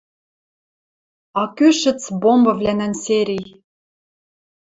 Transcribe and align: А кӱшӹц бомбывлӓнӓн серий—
А 1.39 1.41
кӱшӹц 1.57 2.01
бомбывлӓнӓн 2.21 2.93
серий— 3.03 3.45